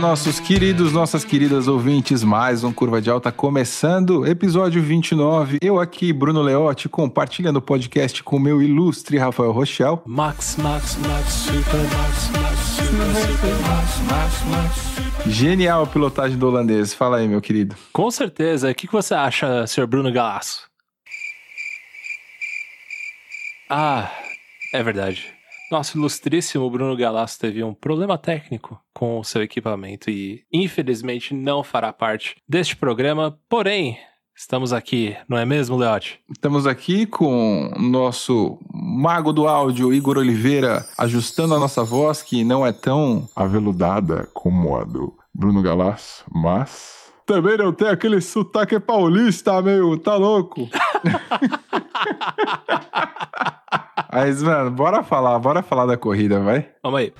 [0.00, 5.58] Nossos queridos, nossas queridas ouvintes, mais um Curva de Alta começando, episódio 29.
[5.60, 10.02] Eu aqui, Bruno Leotti, compartilhando o podcast com meu ilustre Rafael Rochel.
[10.06, 15.26] Max, Max, Max, Super Max, Max, Super Max, Max, Max.
[15.26, 16.94] Genial a pilotagem do holandês.
[16.94, 17.76] Fala aí, meu querido.
[17.92, 18.70] Com certeza.
[18.70, 20.62] O que que você acha, senhor Bruno Galasso?
[23.68, 24.10] Ah,
[24.72, 25.39] é verdade.
[25.70, 31.62] Nosso ilustríssimo Bruno Galasso teve um problema técnico com o seu equipamento e, infelizmente, não
[31.62, 33.38] fará parte deste programa.
[33.48, 33.96] Porém,
[34.36, 36.18] estamos aqui, não é mesmo, Leote?
[36.28, 42.42] Estamos aqui com o nosso mago do áudio, Igor Oliveira, ajustando a nossa voz, que
[42.42, 48.80] não é tão aveludada como a do Bruno Galasso, mas também não tem aquele sotaque
[48.80, 50.68] paulista, meu, tá louco?
[54.12, 56.68] Mas, mano, bora falar, bora falar da corrida, vai?
[56.82, 57.12] Vamos aí.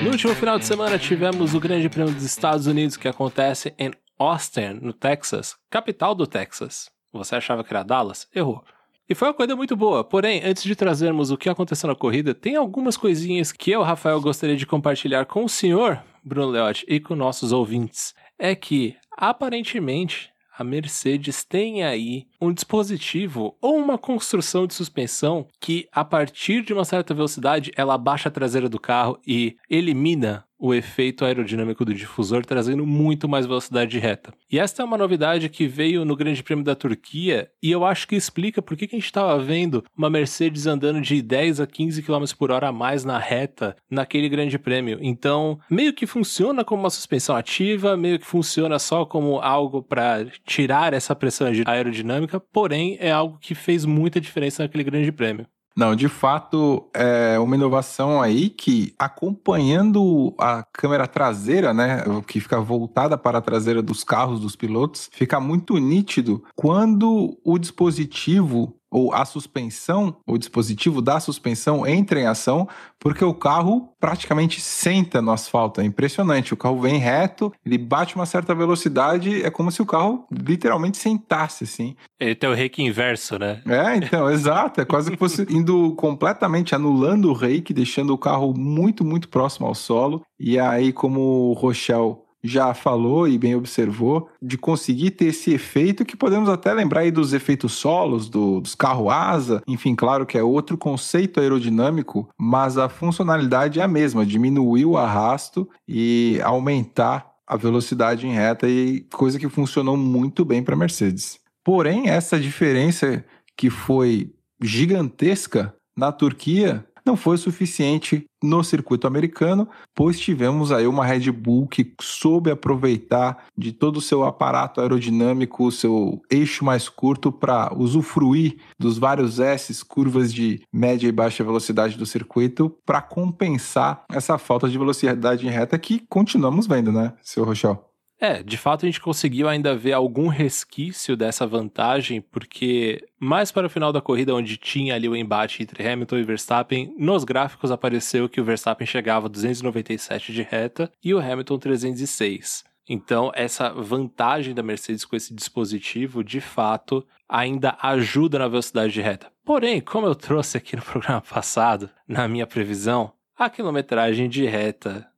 [0.00, 3.90] No último final de semana tivemos o Grande Prêmio dos Estados Unidos que acontece em
[4.16, 6.90] Austin, no Texas, capital do Texas.
[7.12, 8.28] Você achava que era Dallas?
[8.32, 8.62] Errou.
[9.10, 10.04] E foi uma corrida muito boa.
[10.04, 14.20] Porém, antes de trazermos o que aconteceu na corrida, tem algumas coisinhas que eu, Rafael,
[14.20, 18.14] gostaria de compartilhar com o senhor, Bruno Leotti, e com nossos ouvintes.
[18.38, 25.86] É que, aparentemente, a Mercedes tem aí um dispositivo ou uma construção de suspensão que,
[25.92, 30.74] a partir de uma certa velocidade, ela abaixa a traseira do carro e elimina o
[30.74, 34.32] efeito aerodinâmico do difusor, trazendo muito mais velocidade de reta.
[34.52, 38.06] E esta é uma novidade que veio no Grande Prêmio da Turquia e eu acho
[38.06, 42.02] que explica por que, a gente estava vendo uma Mercedes andando de 10 a 15
[42.02, 44.98] km por hora a mais na reta naquele Grande Prêmio.
[45.00, 50.26] Então, meio que funciona como uma suspensão ativa, meio que funciona só como algo para
[50.44, 55.46] tirar essa pressão aerodinâmica, porém é algo que fez muita diferença naquele Grande Prêmio.
[55.76, 62.60] Não, de fato, é uma inovação aí que, acompanhando a câmera traseira, né, que fica
[62.60, 69.14] voltada para a traseira dos carros dos pilotos, fica muito nítido quando o dispositivo ou
[69.14, 72.68] a suspensão, o dispositivo da suspensão entra em ação,
[72.98, 75.80] porque o carro praticamente senta no asfalto.
[75.80, 76.52] É impressionante.
[76.52, 80.96] O carro vem reto, ele bate uma certa velocidade, é como se o carro literalmente
[80.96, 81.94] sentasse, assim.
[82.18, 83.62] Ele tem o reiki inverso, né?
[83.66, 84.80] É, então, exato.
[84.80, 89.66] É quase que fosse indo completamente anulando o reiki, deixando o carro muito, muito próximo
[89.66, 90.22] ao solo.
[90.38, 96.04] E aí, como o Rochelle já falou e bem observou, de conseguir ter esse efeito
[96.04, 100.42] que podemos até lembrar aí dos efeitos solos, do, dos carro-asa, enfim, claro que é
[100.42, 107.56] outro conceito aerodinâmico, mas a funcionalidade é a mesma, diminuir o arrasto e aumentar a
[107.56, 111.40] velocidade em reta, e coisa que funcionou muito bem para Mercedes.
[111.64, 113.24] Porém, essa diferença
[113.56, 121.04] que foi gigantesca na Turquia não foi suficiente no circuito americano, pois tivemos aí uma
[121.04, 126.88] Red Bull que soube aproveitar de todo o seu aparato aerodinâmico, o seu eixo mais
[126.88, 133.02] curto para usufruir dos vários S's, curvas de média e baixa velocidade do circuito, para
[133.02, 137.89] compensar essa falta de velocidade em reta que continuamos vendo, né, seu Rochel?
[138.20, 143.66] É, de fato a gente conseguiu ainda ver algum resquício dessa vantagem, porque mais para
[143.66, 147.70] o final da corrida, onde tinha ali o embate entre Hamilton e Verstappen, nos gráficos
[147.70, 152.64] apareceu que o Verstappen chegava a 297 de reta e o Hamilton 306.
[152.86, 159.00] Então, essa vantagem da Mercedes com esse dispositivo, de fato, ainda ajuda na velocidade de
[159.00, 159.28] reta.
[159.44, 165.09] Porém, como eu trouxe aqui no programa passado, na minha previsão, a quilometragem de reta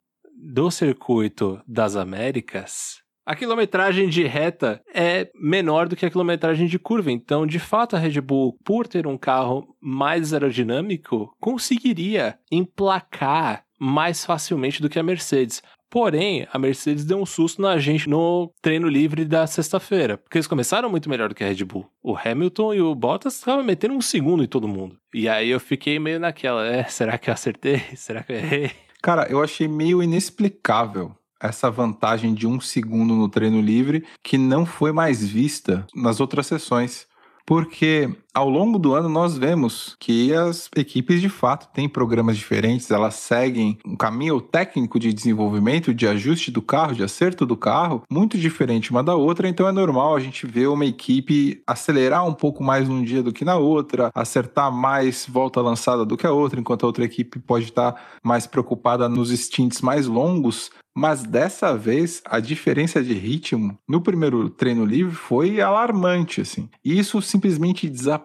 [0.43, 6.77] do circuito das Américas, a quilometragem de reta é menor do que a quilometragem de
[6.77, 7.13] curva.
[7.13, 14.25] Então, de fato, a Red Bull, por ter um carro mais aerodinâmico, conseguiria emplacar mais
[14.25, 15.63] facilmente do que a Mercedes.
[15.89, 20.47] Porém, a Mercedes deu um susto na gente no treino livre da sexta-feira, porque eles
[20.47, 21.87] começaram muito melhor do que a Red Bull.
[22.03, 24.97] O Hamilton e o Bottas estavam metendo um segundo em todo mundo.
[25.15, 27.83] E aí eu fiquei meio naquela, é, será que eu acertei?
[27.95, 28.71] Será que eu errei?
[29.03, 34.65] Cara, eu achei meio inexplicável essa vantagem de um segundo no treino livre que não
[34.65, 37.09] foi mais vista nas outras sessões.
[37.45, 42.91] Porque ao longo do ano nós vemos que as equipes de fato têm programas diferentes,
[42.91, 48.03] elas seguem um caminho técnico de desenvolvimento, de ajuste do carro, de acerto do carro,
[48.11, 52.33] muito diferente uma da outra, então é normal a gente ver uma equipe acelerar um
[52.33, 56.33] pouco mais num dia do que na outra, acertar mais volta lançada do que a
[56.33, 61.77] outra, enquanto a outra equipe pode estar mais preocupada nos stints mais longos, mas dessa
[61.77, 66.69] vez a diferença de ritmo no primeiro treino livre foi alarmante, assim.
[66.85, 68.22] E isso simplesmente desapareceu,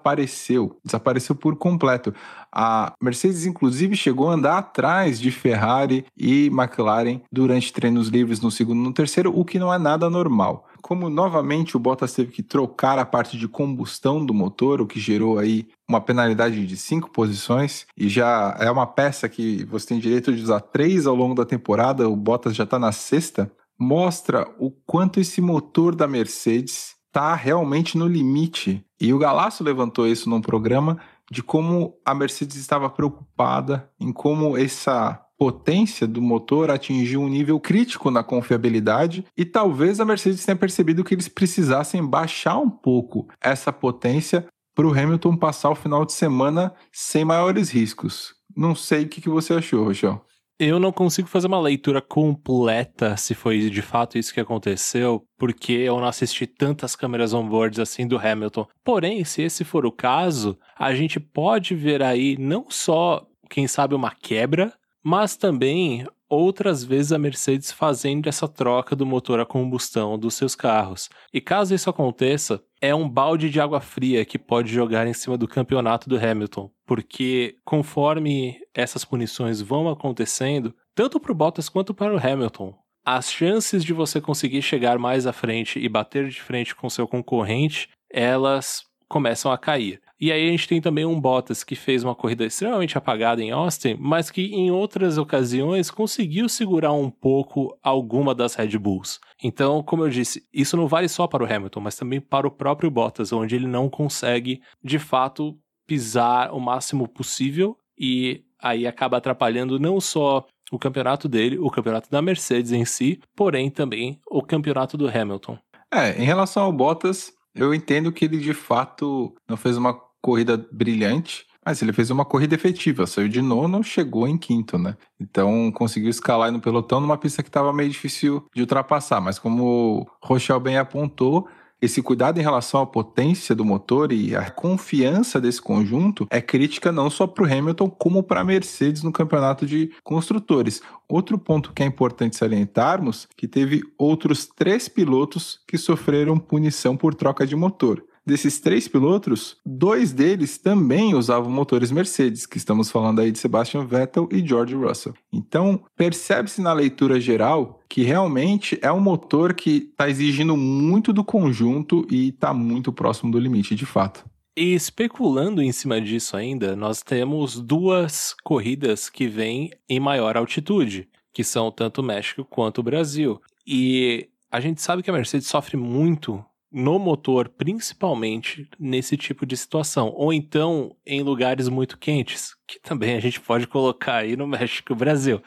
[0.84, 2.14] desapareceu por completo.
[2.52, 8.50] A Mercedes, inclusive, chegou a andar atrás de Ferrari e McLaren durante treinos livres no
[8.50, 10.68] segundo e no terceiro, o que não é nada normal.
[10.82, 15.00] Como novamente o Bottas teve que trocar a parte de combustão do motor, o que
[15.00, 20.00] gerou aí uma penalidade de cinco posições, e já é uma peça que você tem
[20.00, 24.48] direito de usar três ao longo da temporada, o Bottas já está na sexta, mostra
[24.58, 28.86] o quanto esse motor da Mercedes está realmente no limite.
[29.02, 31.00] E o Galasso levantou isso num programa
[31.32, 37.60] de como a Mercedes estava preocupada em como essa potência do motor atingiu um nível
[37.60, 43.28] crítico na confiabilidade e talvez a Mercedes tenha percebido que eles precisassem baixar um pouco
[43.42, 48.36] essa potência para o Hamilton passar o final de semana sem maiores riscos.
[48.56, 50.24] Não sei o que, você achou, Rochel.
[50.60, 55.72] Eu não consigo fazer uma leitura completa se foi de fato isso que aconteceu, porque
[55.74, 58.66] eu não assisti tantas câmeras on-boards assim do Hamilton.
[58.84, 63.94] Porém, se esse for o caso, a gente pode ver aí não só, quem sabe,
[63.94, 64.74] uma quebra,
[65.04, 70.56] mas também outras vezes a Mercedes fazendo essa troca do motor a combustão dos seus
[70.56, 71.08] carros.
[71.32, 75.38] E caso isso aconteça, é um balde de água fria que pode jogar em cima
[75.38, 81.94] do campeonato do Hamilton, porque conforme essas punições vão acontecendo, tanto para o Bottas quanto
[81.94, 82.76] para o Hamilton,
[83.06, 87.08] as chances de você conseguir chegar mais à frente e bater de frente com seu
[87.08, 90.02] concorrente, elas começam a cair.
[90.20, 93.52] E aí a gente tem também um Bottas que fez uma corrida extremamente apagada em
[93.52, 99.20] Austin, mas que em outras ocasiões conseguiu segurar um pouco alguma das Red Bulls.
[99.44, 102.52] Então, como eu disse, isso não vale só para o Hamilton, mas também para o
[102.52, 105.56] próprio Bottas, onde ele não consegue de fato
[105.86, 112.10] pisar o máximo possível e aí acaba atrapalhando não só o campeonato dele, o campeonato
[112.10, 115.58] da Mercedes em si, porém também o campeonato do Hamilton.
[115.94, 120.58] É, em relação ao Bottas, eu entendo que ele de fato não fez uma corrida
[120.72, 124.96] brilhante, mas ele fez uma corrida efetiva, saiu de nono, chegou em quinto, né?
[125.20, 130.02] Então conseguiu escalar no pelotão numa pista que estava meio difícil de ultrapassar, mas como
[130.02, 131.48] o Rochelle bem apontou,
[131.82, 136.92] esse cuidado em relação à potência do motor e a confiança desse conjunto é crítica
[136.92, 140.82] não só para o Hamilton, como para a Mercedes no campeonato de construtores.
[141.08, 147.14] Outro ponto que é importante salientarmos que teve outros três pilotos que sofreram punição por
[147.14, 148.04] troca de motor.
[148.28, 153.86] Desses três pilotos, dois deles também usavam motores Mercedes, que estamos falando aí de Sebastian
[153.86, 155.14] Vettel e George Russell.
[155.32, 161.24] Então, percebe-se na leitura geral que realmente é um motor que está exigindo muito do
[161.24, 164.26] conjunto e está muito próximo do limite, de fato.
[164.58, 171.08] E especulando em cima disso ainda, nós temos duas corridas que vêm em maior altitude,
[171.32, 173.40] que são tanto o México quanto o Brasil.
[173.66, 179.56] E a gente sabe que a Mercedes sofre muito no motor, principalmente nesse tipo de
[179.56, 184.48] situação, ou então em lugares muito quentes, que também a gente pode colocar aí no
[184.48, 185.42] México e Brasil.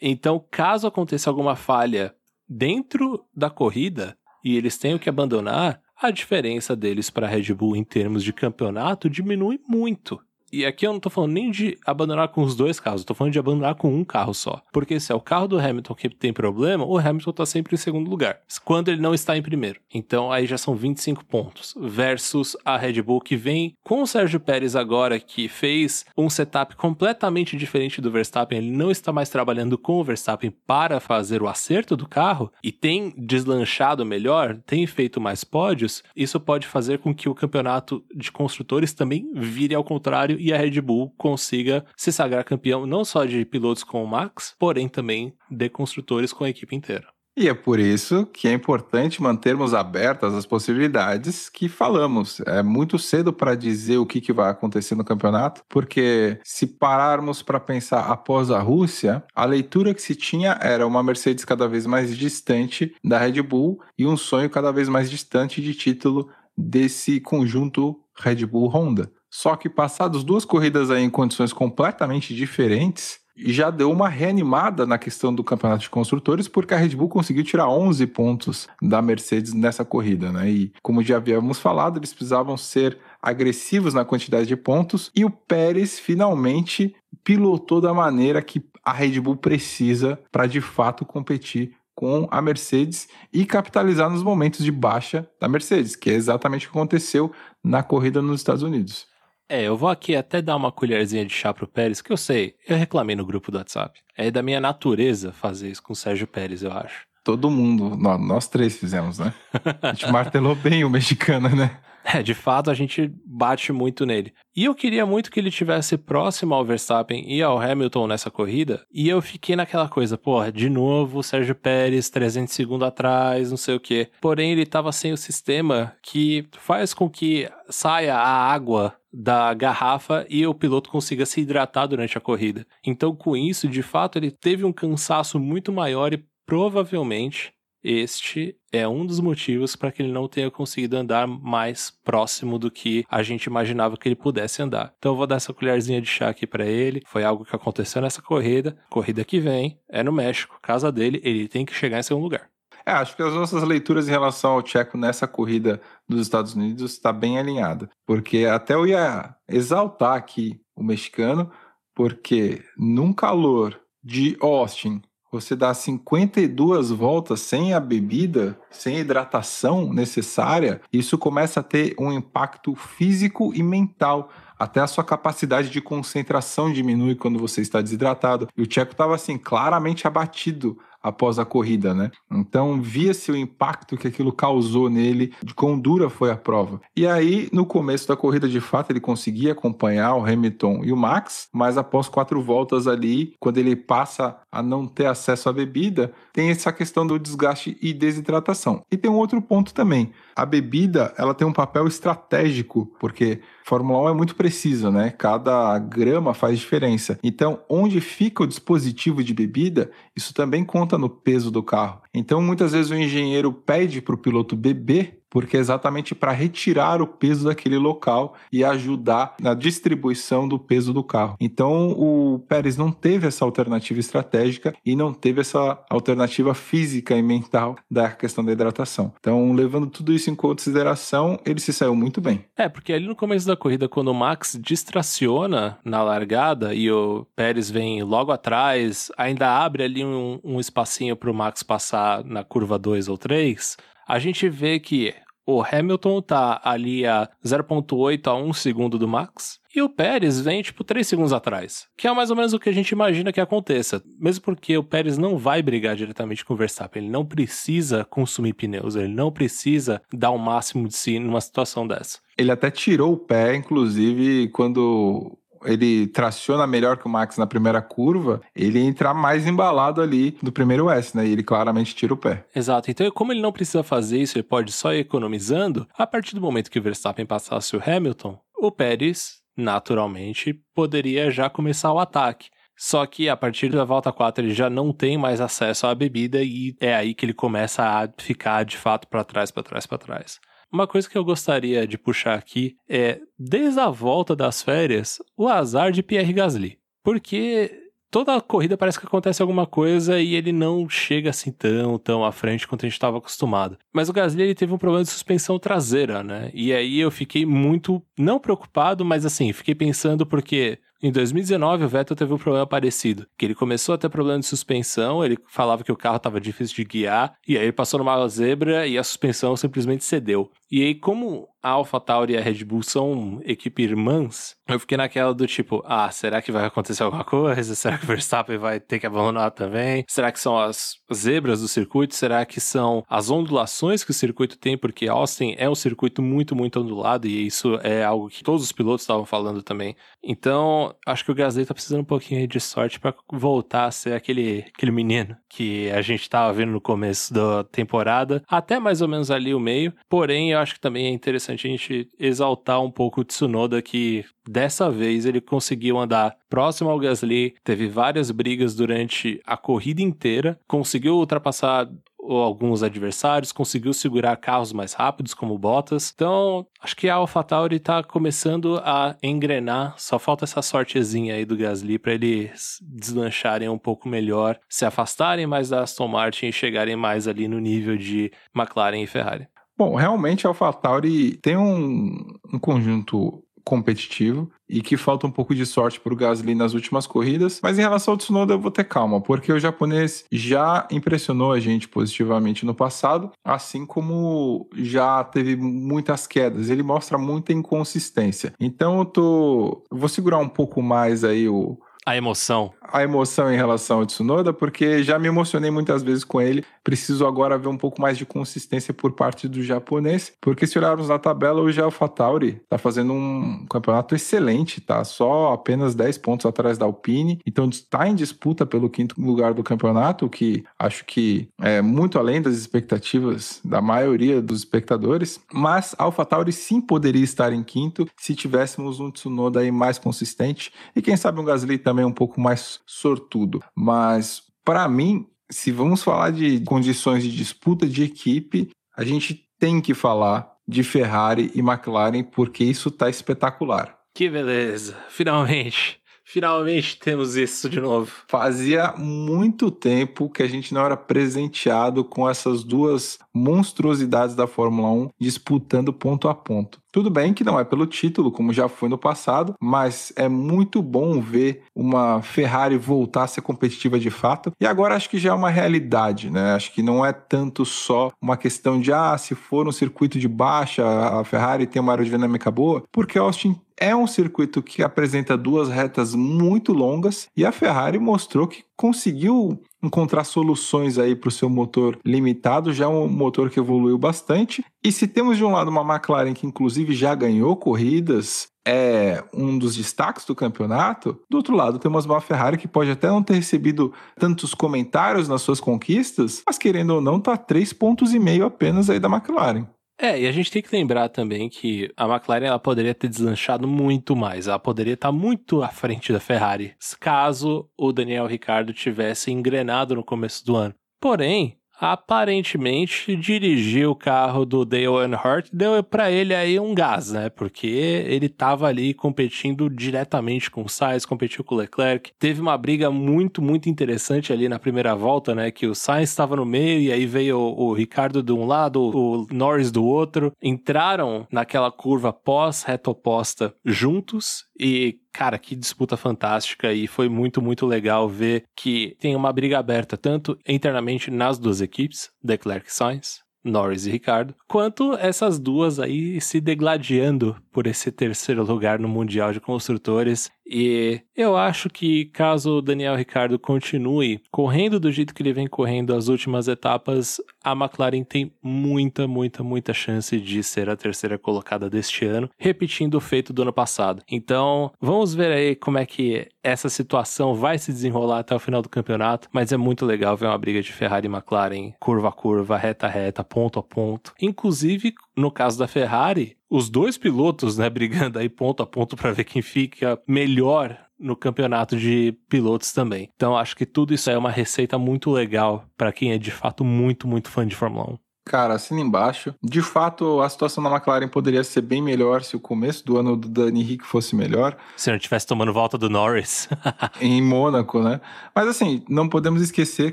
[0.00, 2.14] Então, caso aconteça alguma falha
[2.48, 7.76] dentro da corrida e eles tenham que abandonar, a diferença deles para a Red Bull
[7.76, 10.20] em termos de campeonato diminui muito.
[10.52, 13.14] E aqui eu não tô falando nem de abandonar com os dois carros, eu tô
[13.14, 14.60] falando de abandonar com um carro só.
[14.70, 17.78] Porque se é o carro do Hamilton que tem problema, o Hamilton tá sempre em
[17.78, 18.40] segundo lugar.
[18.62, 19.80] Quando ele não está em primeiro.
[19.92, 21.74] Então aí já são 25 pontos.
[21.80, 26.76] Versus a Red Bull que vem com o Sérgio Pérez agora, que fez um setup
[26.76, 28.58] completamente diferente do Verstappen.
[28.58, 32.70] Ele não está mais trabalhando com o Verstappen para fazer o acerto do carro e
[32.70, 36.02] tem deslanchado melhor, tem feito mais pódios.
[36.14, 40.58] Isso pode fazer com que o campeonato de construtores também vire ao contrário e a
[40.58, 45.32] Red Bull consiga se sagrar campeão não só de pilotos com o Max, porém também
[45.48, 47.06] de construtores com a equipe inteira.
[47.34, 52.40] E é por isso que é importante mantermos abertas as possibilidades que falamos.
[52.40, 57.40] É muito cedo para dizer o que, que vai acontecer no campeonato, porque se pararmos
[57.40, 61.86] para pensar após a Rússia, a leitura que se tinha era uma Mercedes cada vez
[61.86, 67.18] mais distante da Red Bull e um sonho cada vez mais distante de título desse
[67.18, 69.10] conjunto Red Bull Honda.
[69.32, 74.98] Só que passados duas corridas aí em condições completamente diferentes, já deu uma reanimada na
[74.98, 79.54] questão do campeonato de construtores, porque a Red Bull conseguiu tirar 11 pontos da Mercedes
[79.54, 80.50] nessa corrida, né?
[80.50, 85.30] E como já havíamos falado, eles precisavam ser agressivos na quantidade de pontos e o
[85.30, 92.28] Pérez finalmente pilotou da maneira que a Red Bull precisa para de fato competir com
[92.30, 96.76] a Mercedes e capitalizar nos momentos de baixa da Mercedes, que é exatamente o que
[96.76, 99.11] aconteceu na corrida nos Estados Unidos.
[99.48, 102.54] É, eu vou aqui até dar uma colherzinha de chá pro Pérez, que eu sei,
[102.66, 104.00] eu reclamei no grupo do WhatsApp.
[104.16, 107.06] É da minha natureza fazer isso com o Sérgio Pérez, eu acho.
[107.24, 109.32] Todo mundo, nós três fizemos, né?
[109.80, 111.78] A gente martelou bem o mexicano, né?
[112.04, 114.32] É, de fato a gente bate muito nele.
[114.54, 118.84] E eu queria muito que ele tivesse próximo ao Verstappen e ao Hamilton nessa corrida.
[118.92, 123.76] E eu fiquei naquela coisa, porra, de novo Sérgio Pérez 300 segundos atrás, não sei
[123.76, 124.08] o quê.
[124.20, 130.26] Porém, ele tava sem o sistema que faz com que saia a água da garrafa
[130.28, 132.66] e o piloto consiga se hidratar durante a corrida.
[132.84, 137.52] Então, com isso, de fato, ele teve um cansaço muito maior e provavelmente
[137.84, 142.70] este é um dos motivos para que ele não tenha conseguido andar mais próximo do
[142.70, 144.94] que a gente imaginava que ele pudesse andar.
[144.98, 147.02] Então eu vou dar essa colherzinha de chá aqui para ele.
[147.06, 148.76] Foi algo que aconteceu nessa corrida.
[148.88, 152.51] Corrida que vem é no México, casa dele, ele tem que chegar em segundo lugar.
[152.86, 156.92] É, acho que as nossas leituras em relação ao Tcheco nessa corrida dos Estados Unidos
[156.92, 161.50] está bem alinhada, porque até eu ia exaltar aqui o mexicano,
[161.94, 165.00] porque num calor de Austin
[165.32, 171.94] você dá 52 voltas sem a bebida, sem a hidratação necessária, isso começa a ter
[171.98, 174.28] um impacto físico e mental.
[174.58, 178.46] Até a sua capacidade de concentração diminui quando você está desidratado.
[178.54, 182.10] E o Tcheco estava assim, claramente abatido após a corrida, né?
[182.30, 186.80] Então via-se o impacto que aquilo causou nele, de quão dura foi a prova.
[186.96, 190.96] E aí, no começo da corrida, de fato, ele conseguia acompanhar o Hamilton e o
[190.96, 196.12] Max, mas após quatro voltas ali, quando ele passa a não ter acesso à bebida,
[196.32, 198.82] tem essa questão do desgaste e desidratação.
[198.90, 200.12] E tem um outro ponto também.
[200.34, 205.10] A bebida, ela tem um papel estratégico, porque Fórmula 1 é muito precisa, né?
[205.10, 207.18] Cada grama faz diferença.
[207.22, 212.01] Então, onde fica o dispositivo de bebida, isso também conta no peso do carro.
[212.14, 217.00] Então, muitas vezes o engenheiro pede para o piloto beber porque é exatamente para retirar
[217.00, 221.36] o peso daquele local e ajudar na distribuição do peso do carro.
[221.40, 227.22] Então o Pérez não teve essa alternativa estratégica e não teve essa alternativa física e
[227.22, 229.14] mental da questão da hidratação.
[229.18, 232.44] Então, levando tudo isso em consideração, ele se saiu muito bem.
[232.54, 237.26] É, porque ali no começo da corrida, quando o Max distraciona na largada e o
[237.34, 242.44] Pérez vem logo atrás, ainda abre ali um, um espacinho para o Max passar na
[242.44, 245.14] curva 2 ou 3 a gente vê que
[245.46, 249.58] o Hamilton tá ali a 0.8 a 1 segundo do Max.
[249.74, 251.86] E o Pérez vem, tipo, 3 segundos atrás.
[251.96, 254.02] Que é mais ou menos o que a gente imagina que aconteça.
[254.20, 257.02] Mesmo porque o Pérez não vai brigar diretamente com o Verstappen.
[257.02, 258.94] Ele não precisa consumir pneus.
[258.94, 262.18] Ele não precisa dar o máximo de si numa situação dessa.
[262.36, 267.80] Ele até tirou o pé, inclusive, quando ele traciona melhor que o Max na primeira
[267.80, 271.26] curva, ele entra mais embalado ali do primeiro S, né?
[271.26, 272.44] E ele claramente tira o pé.
[272.54, 272.90] Exato.
[272.90, 276.40] Então, como ele não precisa fazer isso, ele pode só ir economizando, a partir do
[276.40, 282.48] momento que o Verstappen passasse o Hamilton, o Pérez, naturalmente, poderia já começar o ataque.
[282.76, 286.42] Só que a partir da volta 4 ele já não tem mais acesso à bebida
[286.42, 289.98] e é aí que ele começa a ficar de fato para trás, para trás, para
[289.98, 290.40] trás.
[290.72, 295.46] Uma coisa que eu gostaria de puxar aqui é, desde a volta das férias, o
[295.46, 296.78] azar de Pierre Gasly.
[297.04, 297.70] Porque
[298.10, 302.24] toda a corrida parece que acontece alguma coisa e ele não chega assim tão, tão
[302.24, 303.76] à frente quanto a gente estava acostumado.
[303.92, 306.50] Mas o Gasly ele teve um problema de suspensão traseira, né?
[306.54, 311.88] E aí eu fiquei muito, não preocupado, mas assim, fiquei pensando porque em 2019, o
[311.88, 315.82] Vettel teve um problema parecido, que ele começou a ter problema de suspensão, ele falava
[315.82, 319.02] que o carro estava difícil de guiar, e aí ele passou numa zebra e a
[319.02, 320.50] suspensão simplesmente cedeu.
[320.70, 325.34] E aí, como a AlphaTauri e a Red Bull são equipe irmãs, eu fiquei naquela
[325.34, 327.74] do tipo, ah, será que vai acontecer alguma coisa?
[327.74, 330.04] Será que o Verstappen vai ter que abandonar também?
[330.08, 332.14] Será que são as zebras do circuito?
[332.14, 334.76] Será que são as ondulações que o circuito tem?
[334.76, 338.72] Porque Austin é um circuito muito, muito ondulado e isso é algo que todos os
[338.72, 339.94] pilotos estavam falando também.
[340.22, 344.14] Então, acho que o Gasly tá precisando um pouquinho de sorte para voltar a ser
[344.14, 349.08] aquele, aquele menino que a gente tava vendo no começo da temporada, até mais ou
[349.08, 349.92] menos ali o meio.
[350.08, 354.24] Porém, eu acho que também é interessante a gente exaltar um pouco o Tsunoda, que
[354.48, 360.58] dessa vez ele conseguiu andar próximo ao Gasly, teve várias brigas durante a corrida inteira,
[360.66, 361.88] conseguiu ultrapassar
[362.22, 366.12] alguns adversários, conseguiu segurar carros mais rápidos, como Bottas.
[366.14, 369.94] Então, acho que a AlphaTauri está começando a engrenar.
[369.98, 375.46] Só falta essa sortezinha aí do Gasly para eles deslancharem um pouco melhor, se afastarem
[375.46, 379.48] mais da Aston Martin e chegarem mais ali no nível de McLaren e Ferrari.
[379.82, 385.66] Bom, realmente a AlphaTauri tem um, um conjunto competitivo e que falta um pouco de
[385.66, 387.58] sorte para o Gasly nas últimas corridas.
[387.60, 391.58] Mas em relação ao Tsunoda, eu vou ter calma, porque o japonês já impressionou a
[391.58, 396.70] gente positivamente no passado, assim como já teve muitas quedas.
[396.70, 398.52] Ele mostra muita inconsistência.
[398.60, 399.84] Então eu tô.
[399.90, 401.76] vou segurar um pouco mais aí o.
[402.06, 406.40] A emoção a emoção em relação ao Tsunoda, porque já me emocionei muitas vezes com
[406.40, 406.64] ele.
[406.84, 411.08] Preciso agora ver um pouco mais de consistência por parte do japonês, porque se olharmos
[411.08, 415.02] na tabela, o AlphaTauri tá fazendo um campeonato excelente, tá?
[415.04, 419.62] Só apenas 10 pontos atrás da Alpine, então está em disputa pelo quinto lugar do
[419.62, 426.04] campeonato, que acho que é muito além das expectativas da maioria dos espectadores, mas a
[426.04, 431.16] AlphaTauri sim poderia estar em quinto se tivéssemos um Tsunoda aí mais consistente e quem
[431.16, 433.62] sabe um Gasly também um pouco mais sortudo.
[433.74, 439.80] Mas, para mim, se vamos falar de condições de disputa de equipe, a gente tem
[439.80, 443.98] que falar de Ferrari e McLaren, porque isso tá espetacular.
[444.14, 446.01] Que beleza, finalmente.
[446.32, 448.10] Finalmente temos isso de novo.
[448.26, 454.90] Fazia muito tempo que a gente não era presenteado com essas duas monstruosidades da Fórmula
[454.90, 456.80] 1 disputando ponto a ponto.
[456.90, 460.82] Tudo bem que não é pelo título, como já foi no passado, mas é muito
[460.82, 464.52] bom ver uma Ferrari voltar a ser competitiva de fato.
[464.58, 466.54] E agora acho que já é uma realidade, né?
[466.54, 470.28] Acho que não é tanto só uma questão de, ah, se for um circuito de
[470.28, 475.68] baixa, a Ferrari tem uma aerodinâmica boa, porque Austin é um circuito que apresenta duas
[475.68, 481.50] retas muito longas e a Ferrari mostrou que conseguiu encontrar soluções aí para o seu
[481.50, 484.64] motor limitado, já é um motor que evoluiu bastante.
[484.84, 489.58] E se temos de um lado uma McLaren que inclusive já ganhou corridas, é um
[489.58, 491.18] dos destaques do campeonato.
[491.28, 495.42] Do outro lado, temos uma Ferrari que pode até não ter recebido tantos comentários nas
[495.42, 499.66] suas conquistas, mas querendo ou não, está três pontos e meio apenas aí da McLaren.
[500.02, 503.68] É, e a gente tem que lembrar também que a McLaren ela poderia ter deslanchado
[503.68, 509.30] muito mais, ela poderia estar muito à frente da Ferrari, caso o Daniel Ricciardo tivesse
[509.30, 510.74] engrenado no começo do ano.
[511.00, 517.28] Porém, aparentemente dirigir o carro do Dale Earnhardt deu para ele aí um gás, né?
[517.28, 522.12] Porque ele tava ali competindo diretamente com o Sainz, competiu com o Leclerc.
[522.20, 525.50] Teve uma briga muito, muito interessante ali na primeira volta, né?
[525.50, 528.80] Que o Sainz estava no meio e aí veio o, o Ricardo de um lado,
[528.80, 530.32] o Norris do outro.
[530.40, 537.66] Entraram naquela curva pós-reta oposta juntos e cara, que disputa fantástica e foi muito, muito
[537.66, 543.20] legal ver que tem uma briga aberta tanto internamente nas duas equipes, Leclerc e Sainz,
[543.44, 549.32] Norris e Ricardo, quanto essas duas aí se degladiando por esse terceiro lugar no Mundial
[549.32, 550.30] de Construtores.
[550.46, 555.46] E eu acho que caso o Daniel Ricardo continue correndo do jeito que ele vem
[555.46, 561.18] correndo as últimas etapas, a McLaren tem muita, muita, muita chance de ser a terceira
[561.18, 564.02] colocada deste ano, repetindo o feito do ano passado.
[564.10, 568.60] Então, vamos ver aí como é que essa situação vai se desenrolar até o final
[568.60, 572.12] do campeonato, mas é muito legal ver uma briga de Ferrari e McLaren, curva a
[572.12, 574.12] curva, reta a reta, ponto a ponto.
[574.20, 579.10] Inclusive, no caso da Ferrari, os dois pilotos, né, brigando aí ponto a ponto para
[579.10, 583.08] ver quem fica melhor no campeonato de pilotos também.
[583.16, 586.62] Então acho que tudo isso é uma receita muito legal para quem é de fato
[586.62, 587.98] muito, muito fã de Fórmula 1.
[588.24, 589.34] Cara, assina embaixo.
[589.42, 593.16] De fato, a situação da McLaren poderia ser bem melhor se o começo do ano
[593.16, 594.56] do Dani Rick fosse melhor.
[594.76, 596.48] Se não estivesse tomando volta do Norris.
[597.00, 598.00] em Mônaco, né?
[598.34, 599.92] Mas assim, não podemos esquecer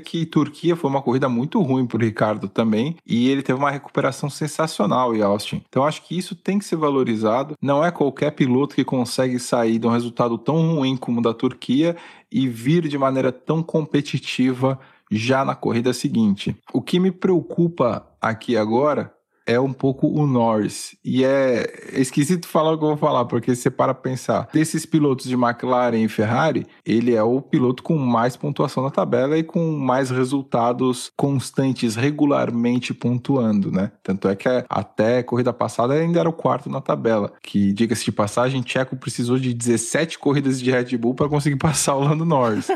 [0.00, 2.96] que Turquia foi uma corrida muito ruim pro Ricardo também.
[3.04, 5.62] E ele teve uma recuperação sensacional em Austin.
[5.68, 7.56] Então acho que isso tem que ser valorizado.
[7.60, 11.34] Não é qualquer piloto que consegue sair de um resultado tão ruim como o da
[11.34, 11.96] Turquia
[12.30, 14.78] e vir de maneira tão competitiva
[15.10, 16.56] já na corrida seguinte.
[16.72, 19.12] O que me preocupa aqui agora
[19.46, 20.96] é um pouco o Norris.
[21.04, 25.26] E é esquisito falar o que eu vou falar, porque você para pensar, desses pilotos
[25.26, 29.72] de McLaren e Ferrari, ele é o piloto com mais pontuação na tabela e com
[29.72, 33.92] mais resultados constantes, regularmente pontuando, né?
[34.02, 38.04] Tanto é que até a corrida passada ainda era o quarto na tabela, que, diga-se
[38.04, 42.24] de passagem, Checo precisou de 17 corridas de Red Bull para conseguir passar o Lando
[42.24, 42.68] Norris.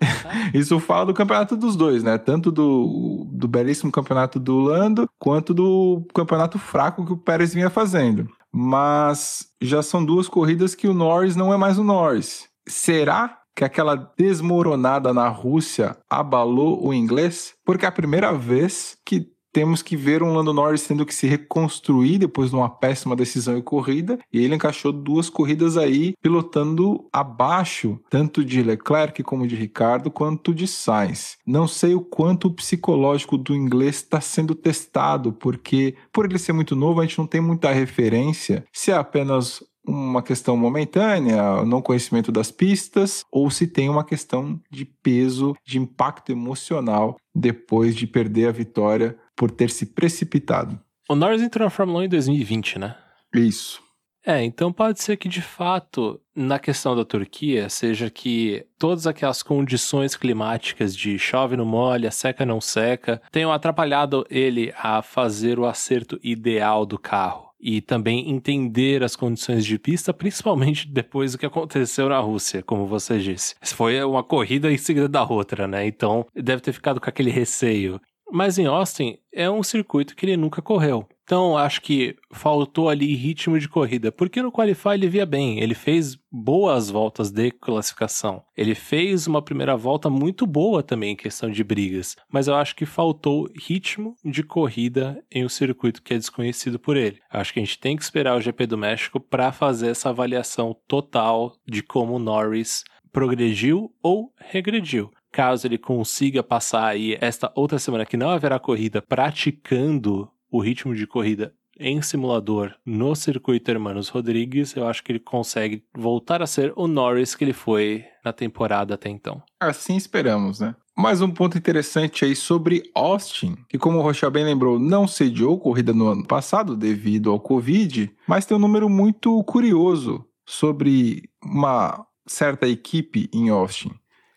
[0.54, 2.18] Isso fala do campeonato dos dois, né?
[2.18, 7.70] Tanto do, do belíssimo campeonato do Lando, quanto do campeonato fraco que o Pérez vinha
[7.70, 8.28] fazendo.
[8.52, 12.48] Mas já são duas corridas que o Norris não é mais o Norris.
[12.68, 17.54] Será que aquela desmoronada na Rússia abalou o inglês?
[17.64, 21.26] Porque é a primeira vez que temos que ver um Lando Norris tendo que se
[21.26, 27.08] reconstruir depois de uma péssima decisão em corrida, e ele encaixou duas corridas aí pilotando
[27.12, 31.36] abaixo, tanto de Leclerc como de Ricardo, quanto de Sainz.
[31.46, 36.52] Não sei o quanto o psicológico do inglês está sendo testado, porque por ele ser
[36.52, 41.82] muito novo, a gente não tem muita referência se é apenas uma questão momentânea, não
[41.82, 48.06] conhecimento das pistas, ou se tem uma questão de peso, de impacto emocional depois de
[48.06, 50.78] perder a vitória por ter se precipitado.
[51.08, 52.94] O Norris entrou na Fórmula 1 em 2020, né?
[53.34, 53.80] Isso.
[54.22, 59.42] É, então pode ser que de fato, na questão da Turquia, seja que todas aquelas
[59.42, 65.64] condições climáticas de chove no molha, seca não seca, tenham atrapalhado ele a fazer o
[65.64, 71.46] acerto ideal do carro e também entender as condições de pista, principalmente depois do que
[71.46, 73.54] aconteceu na Rússia, como você disse.
[73.62, 75.86] Foi uma corrida em seguida da outra, né?
[75.86, 78.00] Então deve ter ficado com aquele receio.
[78.32, 81.06] Mas em Austin é um circuito que ele nunca correu.
[81.30, 85.76] Então acho que faltou ali ritmo de corrida, porque no Qualify ele via bem, ele
[85.76, 88.42] fez boas voltas de classificação.
[88.56, 92.74] Ele fez uma primeira volta muito boa também em questão de brigas, mas eu acho
[92.74, 97.20] que faltou ritmo de corrida em um circuito que é desconhecido por ele.
[97.30, 100.76] Acho que a gente tem que esperar o GP do México para fazer essa avaliação
[100.88, 107.78] total de como o Norris progrediu ou regrediu caso ele consiga passar aí esta outra
[107.78, 114.10] semana que não haverá corrida praticando o ritmo de corrida em simulador no circuito Hermanos
[114.10, 118.34] Rodrigues, eu acho que ele consegue voltar a ser o Norris que ele foi na
[118.34, 119.42] temporada até então.
[119.58, 120.74] Assim esperamos, né?
[120.94, 125.58] Mais um ponto interessante aí sobre Austin, que como o Rochelle bem lembrou, não sediou
[125.58, 132.04] corrida no ano passado devido ao Covid, mas tem um número muito curioso sobre uma
[132.26, 133.92] certa equipe em Austin.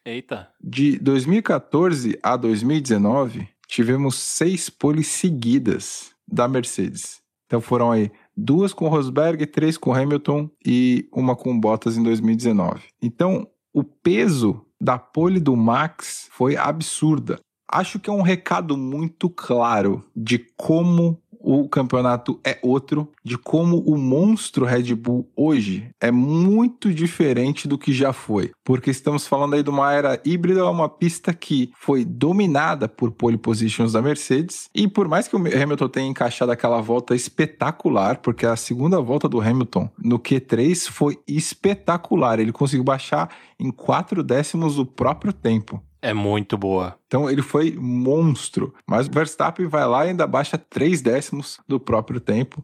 [0.06, 0.50] Eita.
[0.62, 7.22] De 2014 a 2019, tivemos seis poles seguidas da Mercedes.
[7.46, 12.82] Então foram aí duas com Rosberg, três com Hamilton e uma com Bottas em 2019.
[13.02, 17.40] Então o peso da pole do Max foi absurda.
[17.72, 23.80] Acho que é um recado muito claro de como o campeonato é outro, de como
[23.80, 28.52] o monstro Red Bull hoje é muito diferente do que já foi.
[28.64, 33.38] Porque estamos falando aí de uma era híbrida, uma pista que foi dominada por pole
[33.38, 34.70] positions da Mercedes.
[34.74, 39.28] E por mais que o Hamilton tenha encaixado aquela volta espetacular, porque a segunda volta
[39.28, 42.40] do Hamilton no Q3 foi espetacular.
[42.40, 43.30] Ele conseguiu baixar
[43.60, 45.82] em quatro décimos o próprio tempo.
[46.04, 47.00] É muito boa.
[47.08, 48.74] Então ele foi monstro.
[48.86, 52.62] Mas o Verstappen vai lá e ainda baixa três décimos do próprio tempo,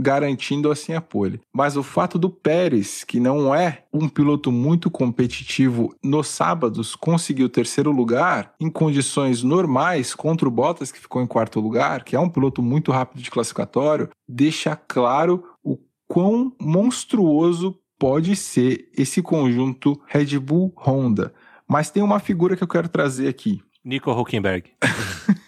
[0.00, 1.40] garantindo assim a pole.
[1.52, 7.46] Mas o fato do Pérez, que não é um piloto muito competitivo, nos sábados conseguiu
[7.46, 12.14] o terceiro lugar em condições normais contra o Bottas, que ficou em quarto lugar, que
[12.14, 19.20] é um piloto muito rápido de classificatório, deixa claro o quão monstruoso pode ser esse
[19.22, 21.34] conjunto Red Bull Honda.
[21.68, 23.62] Mas tem uma figura que eu quero trazer aqui.
[23.84, 24.70] Nico Huckenberg.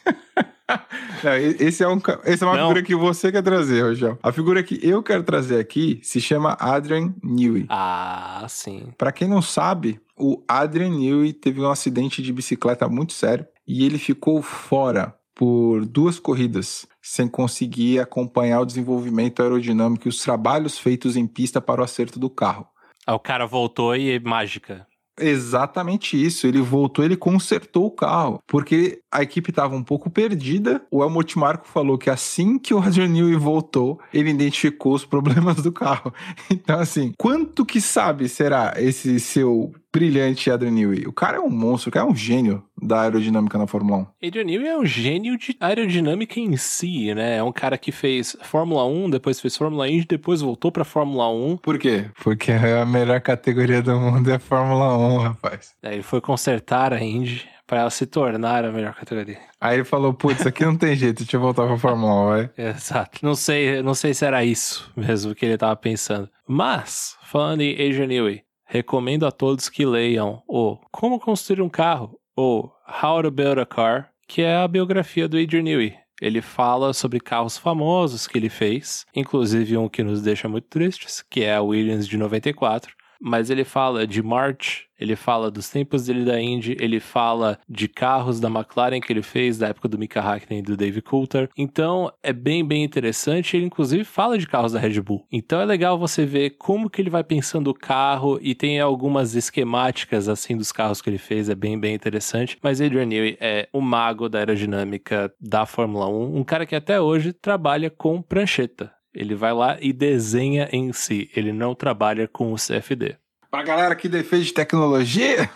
[1.25, 2.69] Não, esse é, um, esse é uma Não.
[2.69, 4.19] figura que você quer trazer, Rogel.
[4.23, 7.67] A figura que eu quero trazer aqui se chama Adrian Newey.
[7.69, 8.93] Ah, sim.
[8.97, 13.85] Para quem não sabe, o Adrian Newey teve um acidente de bicicleta muito sério e
[13.85, 20.79] ele ficou fora por duas corridas sem conseguir acompanhar o desenvolvimento aerodinâmico e os trabalhos
[20.79, 22.67] feitos em pista para o acerto do carro.
[23.07, 24.87] Aí o cara voltou e é mágica.
[25.21, 26.47] Exatamente isso.
[26.47, 30.83] Ele voltou, ele consertou o carro, porque a equipe estava um pouco perdida.
[30.91, 35.57] O Helmut Marko falou que assim que o Adrian Newey voltou, ele identificou os problemas
[35.57, 36.13] do carro.
[36.51, 41.07] Então, assim, quanto que sabe será esse seu brilhante Adrian Newey?
[41.07, 44.27] O cara é um monstro, o cara é um gênio da aerodinâmica na Fórmula 1.
[44.29, 47.39] Adrian Newey é um gênio de aerodinâmica em si, né?
[47.39, 51.29] É um cara que fez Fórmula 1, depois fez Fórmula Indy, depois voltou pra Fórmula
[51.29, 51.57] 1.
[51.57, 52.07] Por quê?
[52.23, 55.75] Porque a melhor categoria do mundo é a Fórmula 1, rapaz.
[55.83, 59.39] Aí ele foi consertar a Indy para ela se tornar a melhor categoria.
[59.61, 62.51] Aí ele falou, putz, aqui não tem jeito, deixa eu voltar pra Fórmula 1, vai.
[62.57, 63.19] Exato.
[63.23, 66.31] Não sei, não sei se era isso mesmo que ele tava pensando.
[66.47, 72.21] Mas, falando em Adrian Newey, recomendo a todos que leiam o Como Construir um Carro,
[72.37, 72.71] ou
[73.03, 75.97] How to Build a Car, que é a biografia do Adrian Newey.
[76.21, 81.25] Ele fala sobre carros famosos que ele fez, inclusive um que nos deixa muito tristes,
[81.31, 86.07] que é a Williams de 94, mas ele fala de March, ele fala dos tempos
[86.07, 89.99] dele da Indy, ele fala de carros da McLaren que ele fez da época do
[89.99, 91.49] Mika Hakkinen e do Dave Coulter.
[91.57, 93.57] Então é bem, bem interessante.
[93.57, 95.25] Ele inclusive fala de carros da Red Bull.
[95.31, 99.35] Então é legal você ver como que ele vai pensando o carro e tem algumas
[99.35, 101.49] esquemáticas assim dos carros que ele fez.
[101.49, 102.59] É bem, bem interessante.
[102.63, 107.01] Mas Adrian Newey é o mago da aerodinâmica da Fórmula 1, um cara que até
[107.01, 108.98] hoje trabalha com prancheta.
[109.19, 111.29] Ele vai lá e desenha em si.
[111.35, 113.17] Ele não trabalha com o CFD.
[113.51, 115.51] Pra galera que defende tecnologia.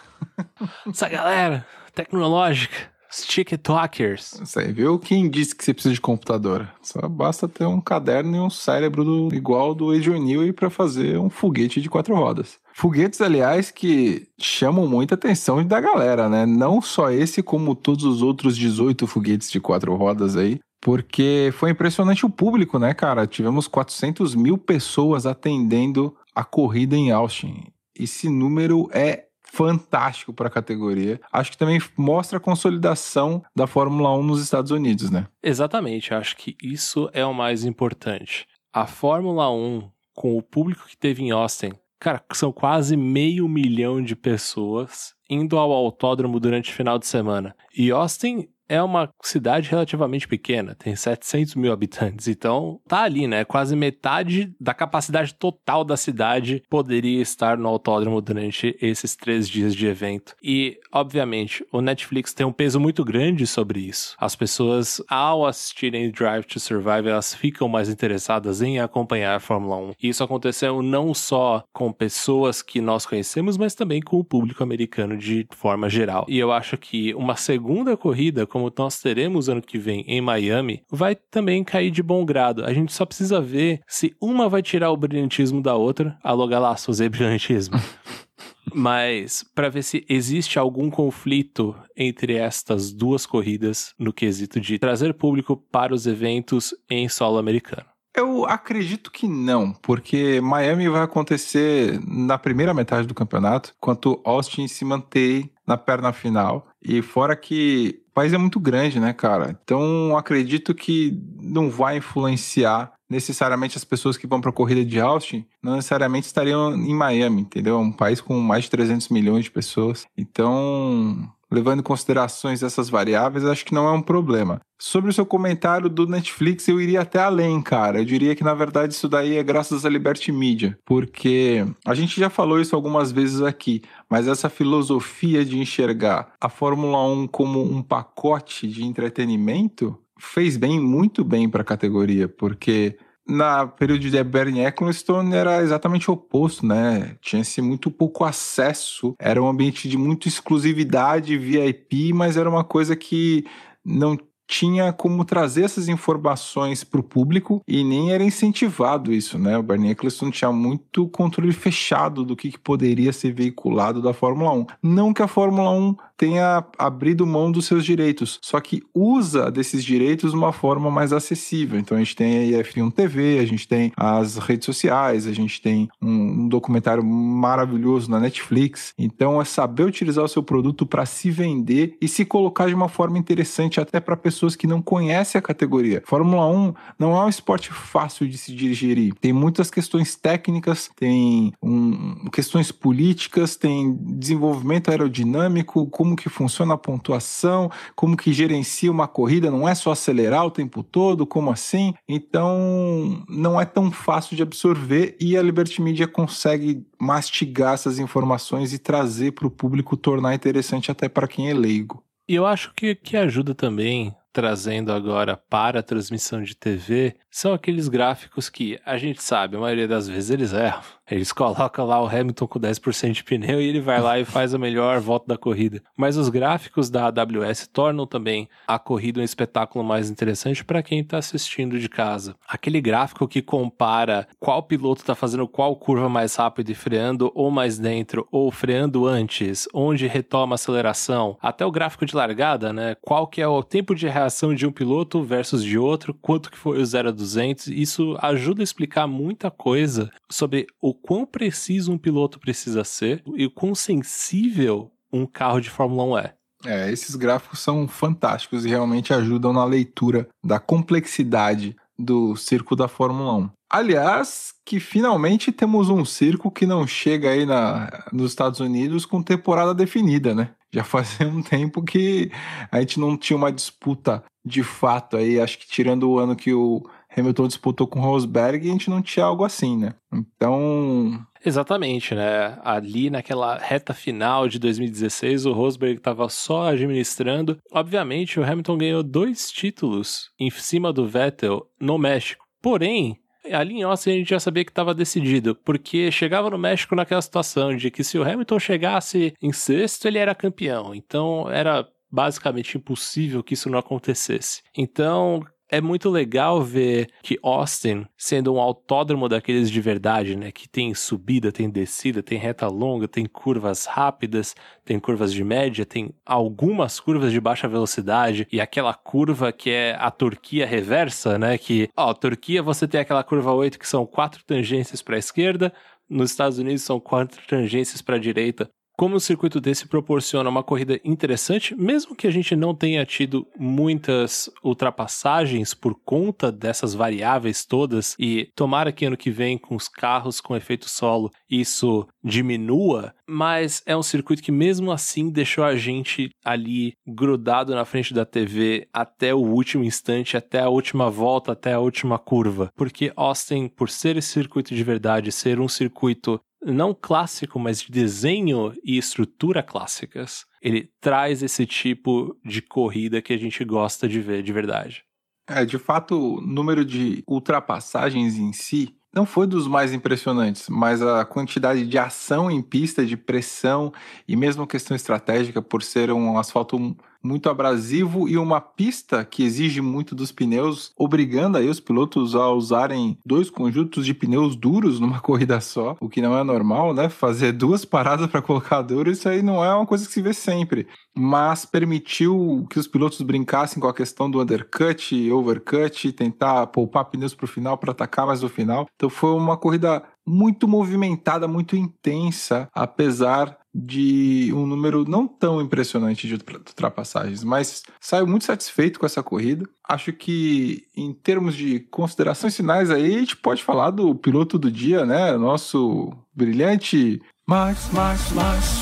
[0.85, 2.91] Essa galera tecnológica.
[3.09, 4.41] Os TikTokers.
[4.41, 4.99] Isso aí, viu?
[4.99, 6.69] Quem disse que você precisa de computador?
[6.83, 11.19] Só basta ter um caderno e um cérebro do, igual do Adrian Newey para fazer
[11.19, 12.59] um foguete de quatro rodas.
[12.75, 16.47] Foguetes, aliás, que chamam muita atenção da galera, né?
[16.47, 21.71] Não só esse, como todos os outros 18 foguetes de quatro rodas aí porque foi
[21.71, 23.25] impressionante o público, né, cara?
[23.25, 27.69] Tivemos 400 mil pessoas atendendo a corrida em Austin.
[27.97, 31.21] Esse número é fantástico para a categoria.
[31.33, 35.29] Acho que também mostra a consolidação da Fórmula 1 nos Estados Unidos, né?
[35.41, 38.49] Exatamente, acho que isso é o mais importante.
[38.73, 44.03] A Fórmula 1, com o público que teve em Austin, cara, são quase meio milhão
[44.03, 47.55] de pessoas indo ao autódromo durante o final de semana.
[47.77, 53.45] E Austin é uma cidade relativamente pequena, tem 700 mil habitantes, então tá ali, né?
[53.45, 59.75] Quase metade da capacidade total da cidade poderia estar no autódromo durante esses três dias
[59.75, 60.35] de evento.
[60.43, 64.17] E, obviamente, o Netflix tem um peso muito grande sobre isso.
[64.19, 69.77] As pessoas, ao assistirem Drive to Survive, elas ficam mais interessadas em acompanhar a Fórmula
[69.77, 69.93] 1.
[70.03, 74.63] E isso aconteceu não só com pessoas que nós conhecemos, mas também com o público
[74.63, 76.25] americano de forma geral.
[76.27, 80.21] E eu acho que uma segunda corrida, como como nós teremos ano que vem em
[80.21, 82.65] Miami, vai também cair de bom grado.
[82.65, 86.17] A gente só precisa ver se uma vai tirar o brilhantismo da outra.
[86.23, 87.75] Alô, Galaço, usei brilhantismo.
[88.75, 95.15] Mas para ver se existe algum conflito entre estas duas corridas no quesito de trazer
[95.15, 97.92] público para os eventos em solo americano.
[98.15, 104.69] Eu acredito que não, porque Miami vai acontecer na primeira metade do campeonato, enquanto Austin
[104.69, 106.69] se mantém na perna final.
[106.83, 109.59] E fora que o país é muito grande, né, cara?
[109.65, 114.99] Então acredito que não vai influenciar necessariamente as pessoas que vão para a corrida de
[114.99, 117.77] Austin, não necessariamente estariam em Miami, entendeu?
[117.77, 120.07] É um país com mais de 300 milhões de pessoas.
[120.17, 124.61] Então, levando em considerações essas variáveis, acho que não é um problema.
[124.81, 128.01] Sobre o seu comentário do Netflix, eu iria até além, cara.
[128.01, 132.19] Eu diria que na verdade isso daí é graças à Liberty Media, porque a gente
[132.19, 137.63] já falou isso algumas vezes aqui, mas essa filosofia de enxergar a Fórmula 1 como
[137.63, 144.25] um pacote de entretenimento fez bem, muito bem para a categoria, porque na período de
[144.25, 147.17] Bernie Ecclestone era exatamente o oposto, né?
[147.21, 152.97] Tinha-se muito pouco acesso, era um ambiente de muita exclusividade VIP, mas era uma coisa
[152.97, 153.45] que
[153.85, 154.17] não
[154.53, 159.57] tinha como trazer essas informações para o público e nem era incentivado isso, né?
[159.57, 164.53] O Bernie Eccleston tinha muito controle fechado do que, que poderia ser veiculado da Fórmula
[164.53, 164.67] 1.
[164.83, 169.83] Não que a Fórmula 1 tenha abrido mão dos seus direitos, só que usa desses
[169.83, 171.81] direitos de uma forma mais acessível.
[171.81, 175.61] Então a gente tem a F1 TV, a gente tem as redes sociais, a gente
[175.61, 178.93] tem um, um documentário maravilhoso na Netflix.
[178.97, 182.89] Então é saber utilizar o seu produto para se vender e se colocar de uma
[182.89, 186.03] forma interessante até para pessoas que não conhecem a categoria.
[186.07, 189.15] Fórmula 1 não é um esporte fácil de se digerir.
[189.21, 196.75] Tem muitas questões técnicas, tem um, questões políticas, tem desenvolvimento aerodinâmico, como como que funciona
[196.75, 201.51] a pontuação, como que gerencia uma corrida, não é só acelerar o tempo todo, como
[201.51, 201.95] assim?
[202.09, 208.73] Então, não é tão fácil de absorver e a Liberty Media consegue mastigar essas informações
[208.73, 212.03] e trazer para o público, tornar interessante até para quem é leigo.
[212.29, 217.53] E eu acho que, que ajuda também trazendo agora para a transmissão de TV são
[217.53, 220.83] aqueles gráficos que a gente sabe, a maioria das vezes eles erram.
[221.13, 224.55] Eles colocam lá o Hamilton com 10% de pneu e ele vai lá e faz
[224.55, 225.83] a melhor volta da corrida.
[225.97, 231.01] Mas os gráficos da AWS tornam também a corrida um espetáculo mais interessante para quem
[231.01, 232.35] está assistindo de casa.
[232.49, 237.51] Aquele gráfico que compara qual piloto está fazendo qual curva mais rápido e freando ou
[237.51, 242.97] mais dentro, ou freando antes, onde retoma a aceleração, até o gráfico de largada, né?
[243.03, 246.59] Qual que é o tempo de reação de um piloto versus de outro, quanto que
[246.59, 247.69] foi o 0 a 200.
[247.69, 253.47] Isso ajuda a explicar muita coisa sobre o quão preciso um piloto precisa ser e
[253.47, 256.35] o quão sensível um carro de Fórmula 1 é.
[256.65, 262.89] É, esses gráficos são fantásticos e realmente ajudam na leitura da complexidade do circo da
[262.89, 263.51] Fórmula 1.
[263.71, 269.23] Aliás, que finalmente temos um circo que não chega aí na, nos Estados Unidos com
[269.23, 270.51] temporada definida, né?
[270.71, 272.31] Já fazia um tempo que
[272.71, 276.53] a gente não tinha uma disputa de fato aí, acho que tirando o ano que
[276.53, 276.83] o
[277.17, 279.95] Hamilton disputou com Rosberg, a gente não tinha algo assim, né?
[280.13, 282.59] Então, Exatamente, né?
[282.63, 287.59] Ali naquela reta final de 2016, o Rosberg estava só administrando.
[287.73, 292.45] Obviamente, o Hamilton ganhou dois títulos em cima do Vettel no México.
[292.63, 293.19] Porém,
[293.51, 297.23] ali em Austin a gente já sabia que estava decidido, porque chegava no México naquela
[297.23, 300.95] situação de que se o Hamilton chegasse em sexto, ele era campeão.
[300.95, 304.63] Então era basicamente impossível que isso não acontecesse.
[304.77, 310.69] Então, é muito legal ver que Austin, sendo um autódromo daqueles de verdade, né, que
[310.69, 314.55] tem subida, tem descida, tem reta longa, tem curvas rápidas,
[314.85, 319.97] tem curvas de média, tem algumas curvas de baixa velocidade e aquela curva que é
[319.99, 324.45] a Turquia reversa, né, que, ó, Turquia você tem aquela curva 8 que são quatro
[324.45, 325.73] tangências para a esquerda,
[326.07, 328.71] nos Estados Unidos são quatro tangências para a direita
[329.03, 333.45] como o circuito desse proporciona uma corrida interessante, mesmo que a gente não tenha tido
[333.59, 339.89] muitas ultrapassagens por conta dessas variáveis todas, e tomara que ano que vem, com os
[339.89, 345.75] carros com efeito solo, isso diminua, mas é um circuito que mesmo assim deixou a
[345.75, 351.51] gente ali grudado na frente da TV até o último instante, até a última volta,
[351.51, 352.71] até a última curva.
[352.77, 357.91] Porque Austin, por ser esse circuito de verdade, ser um circuito não clássico, mas de
[357.91, 360.47] desenho e estrutura clássicas.
[360.61, 365.05] Ele traz esse tipo de corrida que a gente gosta de ver de verdade.
[365.49, 371.03] É, de fato, o número de ultrapassagens em si não foi dos mais impressionantes, mas
[371.03, 373.93] a quantidade de ação em pista, de pressão
[374.27, 379.81] e mesmo questão estratégica por ser um asfalto muito abrasivo e uma pista que exige
[379.81, 385.21] muito dos pneus, obrigando aí os pilotos a usarem dois conjuntos de pneus duros numa
[385.23, 387.09] corrida só, o que não é normal, né?
[387.09, 390.33] Fazer duas paradas para colocar duro, isso aí não é uma coisa que se vê
[390.33, 390.87] sempre.
[391.15, 397.35] Mas permitiu que os pilotos brincassem com a questão do undercut, overcut, tentar poupar pneus
[397.35, 398.89] para o final para atacar mais no final.
[398.97, 406.29] Então foi uma corrida muito movimentada, muito intensa, apesar de um número não tão impressionante
[406.29, 409.67] de ultrapassagens, mas saio muito satisfeito com essa corrida.
[409.89, 414.71] Acho que em termos de considerações finais aí, a gente pode falar do piloto do
[414.71, 415.37] dia, né?
[415.37, 418.81] Nosso brilhante Max, Max, Max,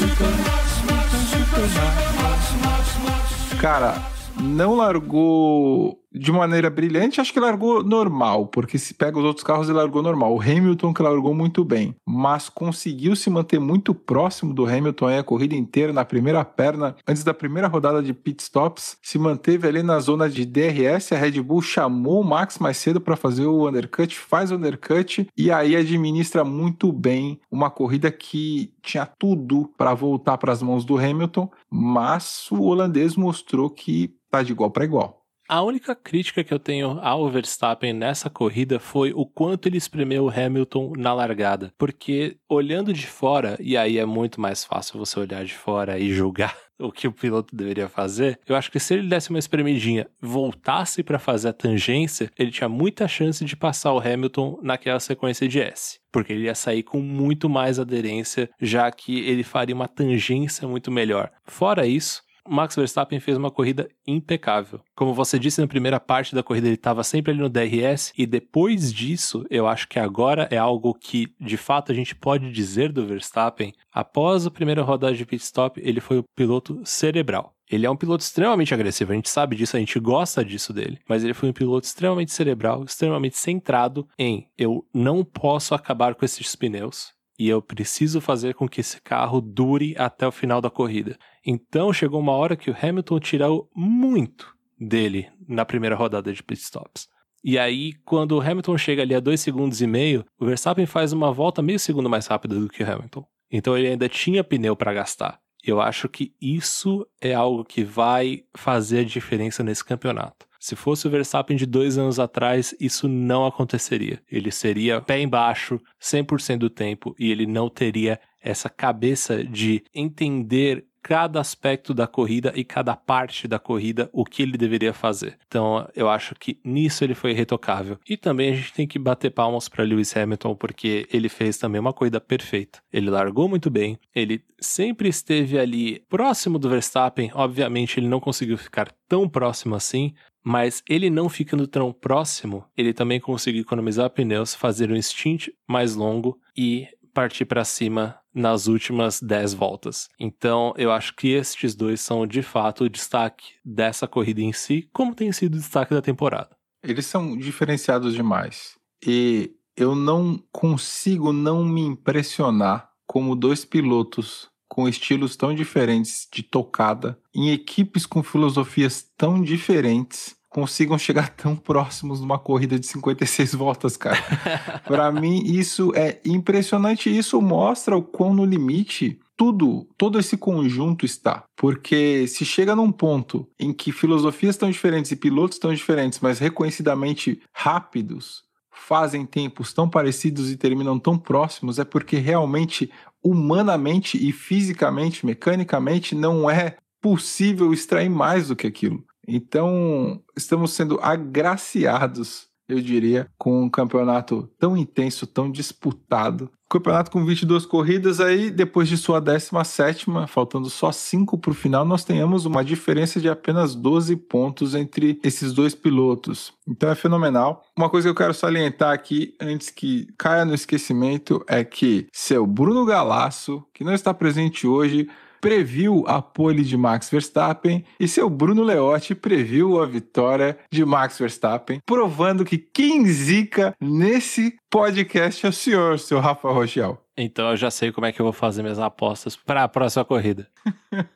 [3.60, 3.94] Cara,
[4.40, 9.68] não largou de maneira brilhante, acho que largou normal, porque se pega os outros carros,
[9.68, 10.34] ele largou normal.
[10.34, 15.18] O Hamilton que largou muito bem, mas conseguiu se manter muito próximo do Hamilton aí
[15.18, 19.68] a corrida inteira, na primeira perna, antes da primeira rodada de pit stops, se manteve
[19.68, 23.46] ali na zona de DRS, a Red Bull chamou o Max mais cedo para fazer
[23.46, 29.70] o undercut, faz o undercut e aí administra muito bem uma corrida que tinha tudo
[29.76, 34.70] para voltar para as mãos do Hamilton, mas o holandês mostrou que tá de igual
[34.70, 35.19] para igual.
[35.52, 40.26] A única crítica que eu tenho ao Verstappen nessa corrida foi o quanto ele espremeu
[40.26, 41.74] o Hamilton na largada.
[41.76, 46.14] Porque olhando de fora, e aí é muito mais fácil você olhar de fora e
[46.14, 50.06] julgar o que o piloto deveria fazer, eu acho que se ele desse uma espremidinha,
[50.20, 55.48] voltasse para fazer a tangência, ele tinha muita chance de passar o Hamilton naquela sequência
[55.48, 55.98] de S.
[56.12, 60.92] Porque ele ia sair com muito mais aderência, já que ele faria uma tangência muito
[60.92, 61.28] melhor.
[61.44, 64.80] Fora isso, Max Verstappen fez uma corrida impecável.
[64.94, 68.26] Como você disse na primeira parte da corrida, ele estava sempre ali no DRS, e
[68.26, 72.92] depois disso, eu acho que agora é algo que de fato a gente pode dizer
[72.92, 73.72] do Verstappen.
[73.92, 77.54] Após a primeira rodada de pit stop, ele foi o piloto cerebral.
[77.70, 80.98] Ele é um piloto extremamente agressivo, a gente sabe disso, a gente gosta disso dele.
[81.08, 86.24] Mas ele foi um piloto extremamente cerebral, extremamente centrado em eu não posso acabar com
[86.24, 90.68] esses pneus, e eu preciso fazer com que esse carro dure até o final da
[90.68, 91.16] corrida.
[91.44, 97.08] Então chegou uma hora que o Hamilton tirou muito dele na primeira rodada de pitstops.
[97.42, 101.12] E aí, quando o Hamilton chega ali a 2 segundos e meio, o Verstappen faz
[101.12, 103.24] uma volta meio segundo mais rápida do que o Hamilton.
[103.50, 105.40] Então ele ainda tinha pneu para gastar.
[105.62, 110.46] Eu acho que isso é algo que vai fazer a diferença nesse campeonato.
[110.58, 114.22] Se fosse o Verstappen de dois anos atrás, isso não aconteceria.
[114.30, 120.86] Ele seria pé embaixo 100% do tempo e ele não teria essa cabeça de entender
[121.02, 125.38] cada aspecto da corrida e cada parte da corrida o que ele deveria fazer.
[125.46, 127.98] Então, eu acho que nisso ele foi retocável.
[128.08, 131.80] E também a gente tem que bater palmas para Lewis Hamilton porque ele fez também
[131.80, 132.80] uma corrida perfeita.
[132.92, 137.30] Ele largou muito bem, ele sempre esteve ali próximo do Verstappen.
[137.34, 142.92] Obviamente, ele não conseguiu ficar tão próximo assim, mas ele não ficando tão próximo, ele
[142.92, 149.20] também conseguiu economizar pneus, fazer um stint mais longo e partir para cima nas últimas
[149.20, 150.08] 10 voltas.
[150.18, 154.88] Então, eu acho que estes dois são de fato o destaque dessa corrida em si,
[154.92, 156.56] como tem sido o destaque da temporada.
[156.82, 158.78] Eles são diferenciados demais.
[159.04, 166.44] E eu não consigo não me impressionar como dois pilotos com estilos tão diferentes de
[166.44, 173.54] tocada, em equipes com filosofias tão diferentes, consigam chegar tão próximos numa corrida de 56
[173.54, 174.18] voltas, cara.
[174.84, 177.16] Para mim, isso é impressionante.
[177.16, 181.44] Isso mostra o quão no limite tudo, todo esse conjunto está.
[181.56, 186.38] Porque se chega num ponto em que filosofias estão diferentes e pilotos estão diferentes, mas
[186.38, 192.90] reconhecidamente rápidos, fazem tempos tão parecidos e terminam tão próximos, é porque realmente,
[193.24, 199.02] humanamente e fisicamente, mecanicamente, não é possível extrair mais do que aquilo.
[199.26, 206.50] Então, estamos sendo agraciados, eu diria, com um campeonato tão intenso, tão disputado.
[206.68, 211.84] Campeonato com 22 corridas, aí depois de sua 17, faltando só 5 para o final,
[211.84, 216.52] nós tenhamos uma diferença de apenas 12 pontos entre esses dois pilotos.
[216.68, 217.64] Então é fenomenal.
[217.76, 222.46] Uma coisa que eu quero salientar aqui, antes que caia no esquecimento, é que seu
[222.46, 225.08] Bruno Galasso, que não está presente hoje,
[225.40, 231.18] previu a pole de Max Verstappen e seu Bruno Leotti previu a vitória de Max
[231.18, 236.98] Verstappen, provando que quem zica nesse podcast é o senhor, seu Rafa Rochel.
[237.16, 240.04] Então eu já sei como é que eu vou fazer minhas apostas para a próxima
[240.04, 240.48] corrida.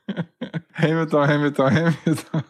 [0.76, 2.42] Hamilton, Hamilton, Hamilton.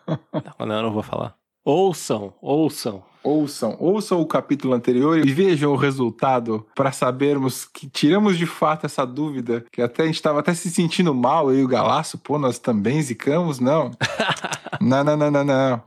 [0.58, 1.36] Não, eu não vou falar.
[1.64, 3.02] Ouçam, ouçam.
[3.24, 8.84] Ouçam, ouçam o capítulo anterior e vejam o resultado para sabermos que tiramos de fato
[8.84, 12.18] essa dúvida, que até a gente estava até se sentindo mal, eu e o Galaço,
[12.18, 13.90] pô, nós também zicamos, não.
[14.78, 15.82] não, não, não, não, não.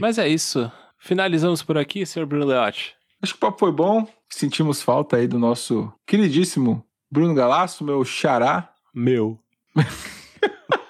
[0.00, 0.68] Mas é isso.
[0.98, 2.96] Finalizamos por aqui, senhor Bruno Leotti.
[3.22, 4.08] Acho que o papo foi bom.
[4.28, 8.68] Sentimos falta aí do nosso queridíssimo Bruno Galaço, meu xará.
[8.92, 9.38] Meu.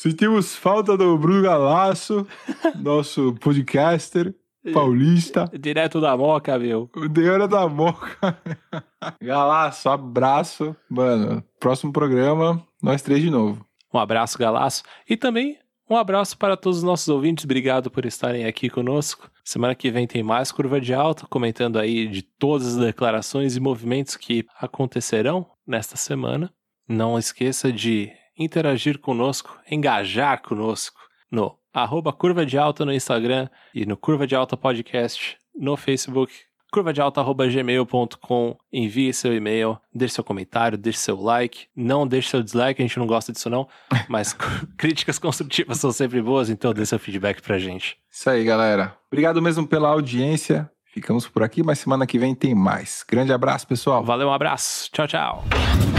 [0.00, 2.24] Sentimos falta do Bruno Galasso,
[2.80, 4.32] nosso podcaster
[4.72, 5.50] paulista.
[5.58, 6.88] Direto da Moca, meu.
[7.10, 8.40] Direto da Moca.
[9.20, 10.76] Galaço, abraço.
[10.88, 13.66] Mano, próximo programa, nós três de novo.
[13.92, 14.84] Um abraço, Galaço.
[15.10, 15.58] E também
[15.90, 17.44] um abraço para todos os nossos ouvintes.
[17.44, 19.28] Obrigado por estarem aqui conosco.
[19.44, 23.60] Semana que vem tem mais Curva de Alta, comentando aí de todas as declarações e
[23.60, 26.52] movimentos que acontecerão nesta semana.
[26.88, 33.84] Não esqueça de interagir conosco, engajar conosco no arroba Curva de Alta no Instagram e
[33.84, 36.32] no Curva de Alta Podcast no Facebook,
[36.72, 42.86] curvadealta.gmail.com, envie seu e-mail, deixe seu comentário, deixe seu like, não deixe seu dislike, a
[42.86, 43.66] gente não gosta disso não,
[44.08, 44.32] mas
[44.76, 47.96] críticas construtivas são sempre boas, então dê seu feedback pra gente.
[48.10, 48.96] Isso aí, galera.
[49.10, 50.70] Obrigado mesmo pela audiência.
[50.92, 53.04] Ficamos por aqui, mas semana que vem tem mais.
[53.08, 54.02] Grande abraço, pessoal.
[54.02, 54.90] Valeu, um abraço.
[54.90, 55.97] Tchau, tchau.